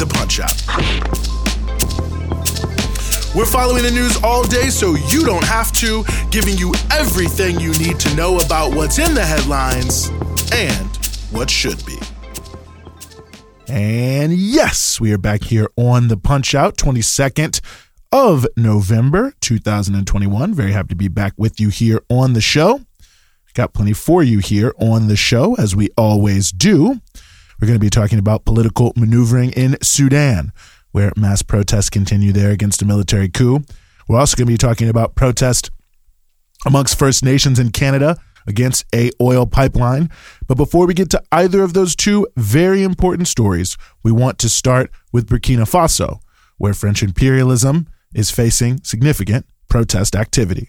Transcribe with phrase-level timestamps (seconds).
[0.00, 0.56] the Punch Out.
[3.36, 7.72] We're following the news all day so you don't have to, giving you everything you
[7.74, 10.08] need to know about what's in the headlines
[10.54, 10.96] and
[11.30, 11.98] what should be.
[13.68, 17.60] And yes, we are back here on the Punch Out, 22nd
[18.10, 20.54] of November 2021.
[20.54, 22.80] Very happy to be back with you here on the show.
[23.52, 27.00] Got plenty for you here on the show, as we always do.
[27.60, 30.52] We're going to be talking about political maneuvering in Sudan,
[30.92, 33.62] where mass protests continue there against a military coup.
[34.08, 35.70] We're also going to be talking about protest
[36.64, 40.08] amongst First Nations in Canada against a oil pipeline.
[40.48, 44.48] But before we get to either of those two very important stories, we want to
[44.48, 46.20] start with Burkina Faso,
[46.56, 50.68] where French imperialism is facing significant protest activity.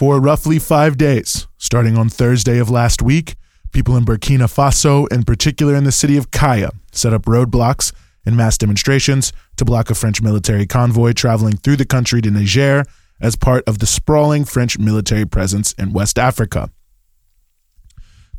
[0.00, 3.34] For roughly five days, starting on Thursday of last week,
[3.70, 7.92] people in Burkina Faso, in particular in the city of Kaya, set up roadblocks
[8.24, 12.82] and mass demonstrations to block a French military convoy traveling through the country to Niger
[13.20, 16.70] as part of the sprawling French military presence in West Africa.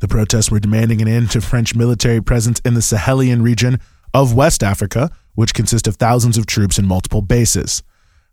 [0.00, 3.78] The protests were demanding an end to French military presence in the Sahelian region
[4.12, 7.84] of West Africa, which consists of thousands of troops in multiple bases.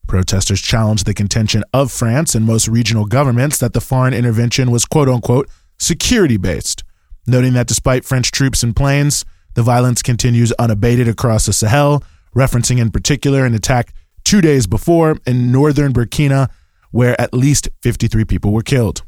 [0.10, 4.84] Protesters challenged the contention of France and most regional governments that the foreign intervention was
[4.84, 6.84] quote unquote security based,
[7.28, 12.04] noting that despite French troops and planes, the violence continues unabated across the Sahel,
[12.36, 13.94] referencing in particular an attack
[14.24, 16.50] two days before in northern Burkina,
[16.90, 19.04] where at least 53 people were killed.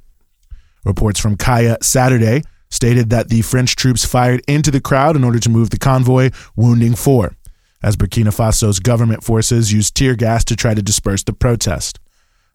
[0.85, 5.39] Reports from Kaya Saturday stated that the French troops fired into the crowd in order
[5.39, 7.33] to move the convoy, wounding four
[7.83, 11.99] as Burkina Faso's government forces used tear gas to try to disperse the protest.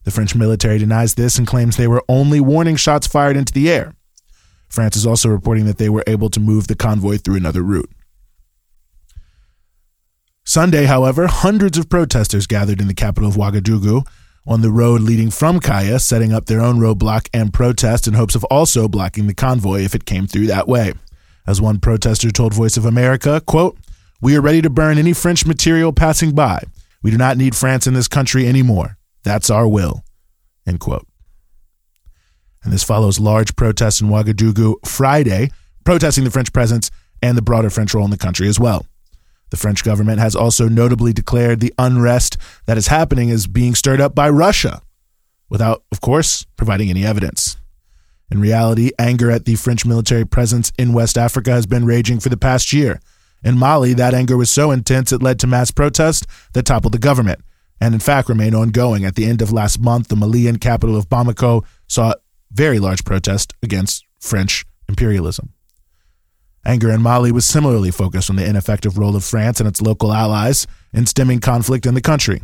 [0.05, 3.71] The French military denies this and claims they were only warning shots fired into the
[3.71, 3.95] air.
[4.69, 7.91] France is also reporting that they were able to move the convoy through another route.
[10.45, 14.07] Sunday, however, hundreds of protesters gathered in the capital of Ouagadougou
[14.47, 18.37] on the road leading from Kaya, setting up their own roadblock and protest in hopes
[18.37, 20.93] of also blocking the convoy if it came through that way.
[21.49, 23.77] As one protester told Voice of America, quote,
[24.21, 26.63] we are ready to burn any French material passing by.
[27.03, 28.97] We do not need France in this country anymore.
[29.23, 30.05] That's our will.
[30.67, 31.07] End quote.
[32.65, 35.51] And this follows large protests in Ouagadougou Friday,
[35.85, 36.91] protesting the French presence
[37.23, 38.87] and the broader French role in the country as well.
[39.51, 44.01] The French government has also notably declared the unrest that is happening as being stirred
[44.01, 44.83] up by Russia,
[45.49, 47.57] without, of course, providing any evidence.
[48.29, 52.29] In reality, anger at the French military presence in West Africa has been raging for
[52.29, 53.01] the past year
[53.43, 56.99] in Mali, that anger was so intense it led to mass protests that toppled the
[56.99, 57.41] government,
[57.81, 59.05] and in fact remain ongoing.
[59.05, 62.15] At the end of last month, the Malian capital of Bamako saw
[62.51, 65.53] very large protest against French imperialism.
[66.65, 70.13] Anger in Mali was similarly focused on the ineffective role of France and its local
[70.13, 72.43] allies in stemming conflict in the country.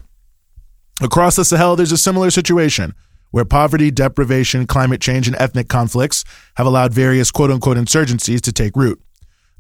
[1.00, 2.94] Across the Sahel, there's a similar situation
[3.32, 6.25] where poverty, deprivation, climate change, and ethnic conflicts
[6.56, 9.02] have allowed various quote unquote insurgencies to take root.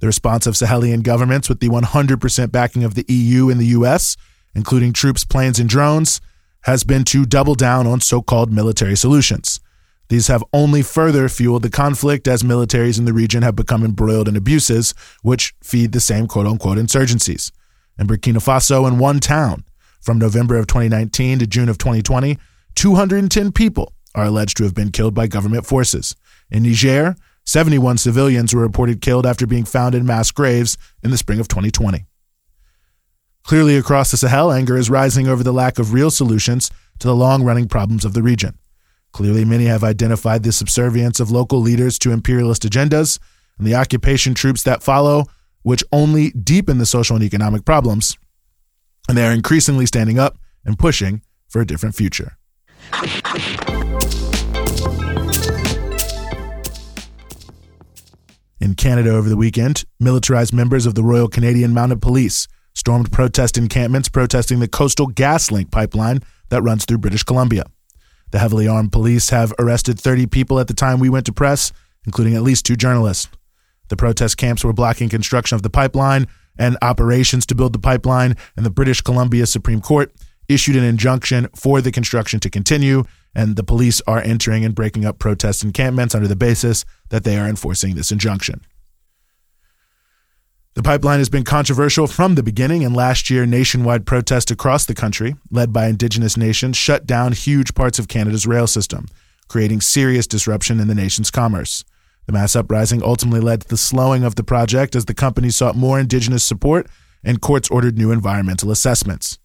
[0.02, 4.16] The response of Sahelian governments, with the 100% backing of the EU and the US,
[4.52, 6.20] including troops, planes, and drones,
[6.62, 9.60] has been to double down on so called military solutions.
[10.08, 14.26] These have only further fueled the conflict as militaries in the region have become embroiled
[14.26, 14.92] in abuses,
[15.22, 17.52] which feed the same quote unquote insurgencies.
[17.96, 19.62] In Burkina Faso, in one town,
[20.00, 22.38] from November of 2019 to June of 2020,
[22.74, 26.16] 210 people are alleged to have been killed by government forces.
[26.50, 27.14] In Niger,
[27.44, 31.48] 71 civilians were reported killed after being found in mass graves in the spring of
[31.48, 32.06] 2020.
[33.42, 37.14] Clearly, across the Sahel, anger is rising over the lack of real solutions to the
[37.14, 38.56] long running problems of the region.
[39.12, 43.18] Clearly, many have identified the subservience of local leaders to imperialist agendas
[43.58, 45.26] and the occupation troops that follow,
[45.62, 48.16] which only deepen the social and economic problems.
[49.08, 52.38] And they are increasingly standing up and pushing for a different future.
[58.62, 63.58] In Canada over the weekend, militarized members of the Royal Canadian Mounted Police stormed protest
[63.58, 67.64] encampments protesting the Coastal GasLink pipeline that runs through British Columbia.
[68.30, 71.72] The heavily armed police have arrested 30 people at the time we went to press,
[72.06, 73.28] including at least two journalists.
[73.88, 78.36] The protest camps were blocking construction of the pipeline and operations to build the pipeline,
[78.56, 80.12] and the British Columbia Supreme Court
[80.54, 83.04] issued an injunction for the construction to continue,
[83.34, 87.38] and the police are entering and breaking up protest encampments under the basis that they
[87.38, 88.60] are enforcing this injunction.
[90.74, 94.94] The pipeline has been controversial from the beginning, and last year, nationwide protests across the
[94.94, 99.06] country, led by Indigenous nations, shut down huge parts of Canada's rail system,
[99.48, 101.84] creating serious disruption in the nation's commerce.
[102.24, 105.76] The mass uprising ultimately led to the slowing of the project as the company sought
[105.76, 106.86] more Indigenous support
[107.22, 109.38] and courts ordered new environmental assessments.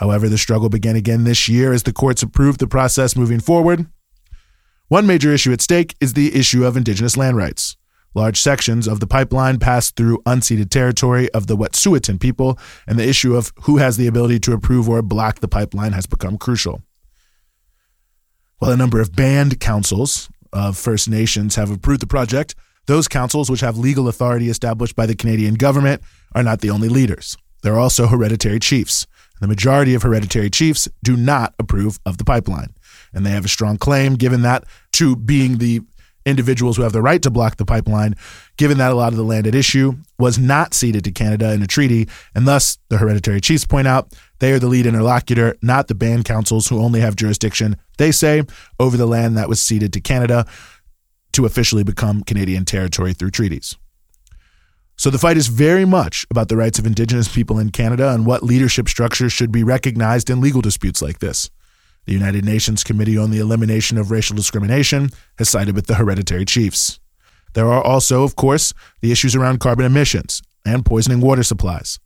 [0.00, 3.86] However, the struggle began again this year as the courts approved the process moving forward.
[4.88, 7.76] One major issue at stake is the issue of Indigenous land rights.
[8.14, 13.06] Large sections of the pipeline pass through unceded territory of the Wet'suwet'en people, and the
[13.06, 16.82] issue of who has the ability to approve or block the pipeline has become crucial.
[18.56, 22.54] While a number of band councils of First Nations have approved the project,
[22.86, 26.00] those councils, which have legal authority established by the Canadian government,
[26.34, 27.36] are not the only leaders.
[27.62, 29.06] There are also hereditary chiefs.
[29.40, 32.74] The majority of hereditary chiefs do not approve of the pipeline,
[33.12, 35.80] and they have a strong claim, given that, to being the
[36.26, 38.14] individuals who have the right to block the pipeline,
[38.58, 41.62] given that a lot of the land at issue was not ceded to Canada in
[41.62, 45.88] a treaty, and thus the hereditary chiefs point out they are the lead interlocutor, not
[45.88, 48.42] the band councils who only have jurisdiction, they say,
[48.78, 50.46] over the land that was ceded to Canada
[51.32, 53.76] to officially become Canadian territory through treaties.
[55.00, 58.26] So the fight is very much about the rights of Indigenous people in Canada and
[58.26, 61.48] what leadership structures should be recognized in legal disputes like this.
[62.04, 65.08] The United Nations Committee on the Elimination of Racial Discrimination
[65.38, 67.00] has sided with the hereditary chiefs.
[67.54, 71.98] There are also, of course, the issues around carbon emissions and poisoning water supplies.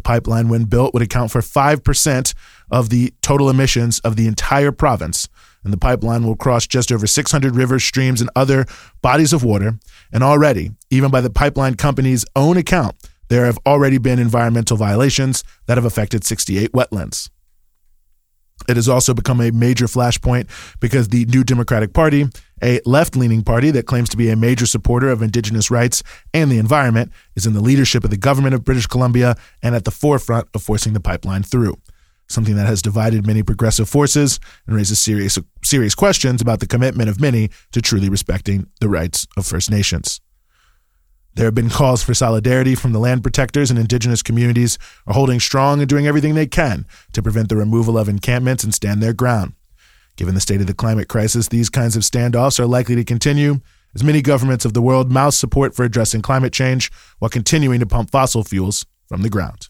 [0.00, 2.34] The pipeline, when built, would account for 5%
[2.70, 5.28] of the total emissions of the entire province,
[5.62, 8.64] and the pipeline will cross just over 600 rivers, streams, and other
[9.02, 9.78] bodies of water.
[10.10, 12.96] And already, even by the pipeline company's own account,
[13.28, 17.28] there have already been environmental violations that have affected 68 wetlands.
[18.68, 20.48] It has also become a major flashpoint
[20.80, 22.26] because the New Democratic Party,
[22.62, 26.02] a left leaning party that claims to be a major supporter of Indigenous rights
[26.34, 29.84] and the environment, is in the leadership of the government of British Columbia and at
[29.84, 31.76] the forefront of forcing the pipeline through.
[32.28, 37.08] Something that has divided many progressive forces and raises serious, serious questions about the commitment
[37.08, 40.20] of many to truly respecting the rights of First Nations.
[41.34, 45.38] There have been calls for solidarity from the land protectors and indigenous communities are holding
[45.38, 49.12] strong and doing everything they can to prevent the removal of encampments and stand their
[49.12, 49.52] ground.
[50.16, 53.60] Given the state of the climate crisis, these kinds of standoffs are likely to continue
[53.94, 56.90] as many governments of the world mouth support for addressing climate change
[57.20, 59.68] while continuing to pump fossil fuels from the ground.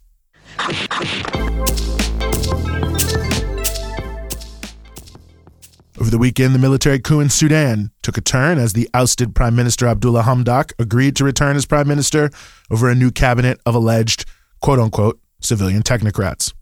[6.01, 9.55] Over the weekend, the military coup in Sudan took a turn as the ousted Prime
[9.55, 12.29] Minister Abdullah Hamdok agreed to return as Prime Minister
[12.69, 14.25] over a new cabinet of alleged,
[14.61, 16.53] quote unquote, civilian technocrats.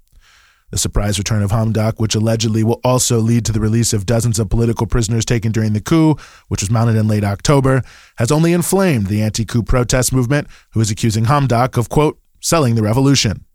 [0.71, 4.39] The surprise return of Hamdok, which allegedly will also lead to the release of dozens
[4.39, 6.17] of political prisoners taken during the coup,
[6.49, 7.81] which was mounted in late October,
[8.19, 12.75] has only inflamed the anti coup protest movement, who is accusing Hamdok of, quote, selling
[12.75, 13.47] the revolution.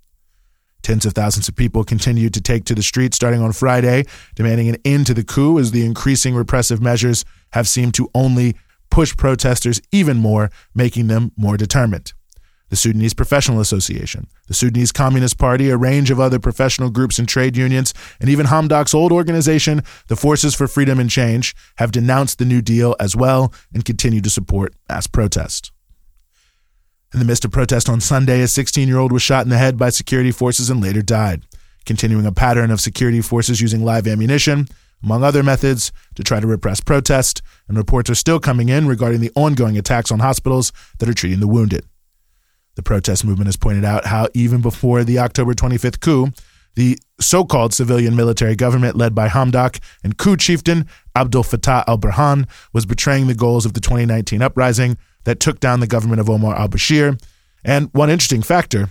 [0.83, 4.03] Tens of thousands of people continued to take to the streets starting on Friday,
[4.35, 8.55] demanding an end to the coup as the increasing repressive measures have seemed to only
[8.91, 12.13] push protesters even more, making them more determined.
[12.69, 17.27] The Sudanese Professional Association, the Sudanese Communist Party, a range of other professional groups and
[17.27, 22.39] trade unions, and even Hamdok's old organization, the Forces for Freedom and Change, have denounced
[22.39, 25.72] the New Deal as well and continue to support mass protest.
[27.13, 29.57] In the midst of protest on Sunday, a 16 year old was shot in the
[29.59, 31.43] head by security forces and later died,
[31.85, 34.67] continuing a pattern of security forces using live ammunition,
[35.03, 37.43] among other methods, to try to repress protest.
[37.67, 41.39] And reports are still coming in regarding the ongoing attacks on hospitals that are treating
[41.39, 41.85] the wounded.
[42.75, 46.29] The protest movement has pointed out how even before the October 25th coup,
[46.73, 51.99] the so called civilian military government led by Hamdok and coup chieftain Abdel Fattah al
[51.99, 56.29] Burhan was betraying the goals of the 2019 uprising that took down the government of
[56.29, 57.21] Omar al Bashir.
[57.63, 58.89] And one interesting factor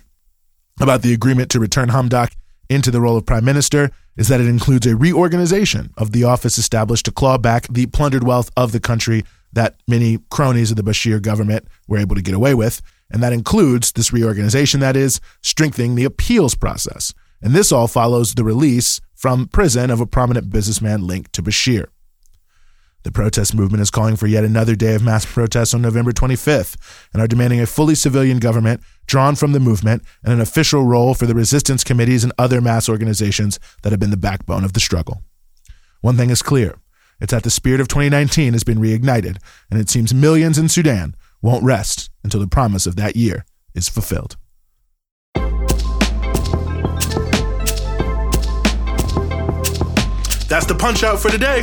[0.81, 2.33] about the agreement to return Hamdok
[2.69, 6.59] into the role of prime minister is that it includes a reorganization of the office
[6.59, 10.83] established to claw back the plundered wealth of the country that many cronies of the
[10.83, 12.81] Bashir government were able to get away with.
[13.11, 17.13] And that includes this reorganization, that is, strengthening the appeals process.
[17.43, 21.87] And this all follows the release from prison of a prominent businessman linked to Bashir.
[23.05, 26.77] The protest movement is calling for yet another day of mass protests on November 25th
[27.13, 31.15] and are demanding a fully civilian government drawn from the movement and an official role
[31.15, 34.81] for the resistance committees and other mass organizations that have been the backbone of the
[34.81, 35.23] struggle.
[36.01, 36.77] One thing is clear
[37.21, 39.39] it's that the spirit of 2019 has been reignited,
[39.71, 43.45] and it seems millions in Sudan won't rest until the promise of that year
[43.75, 44.37] is fulfilled.
[50.49, 51.63] That's the punch out for today.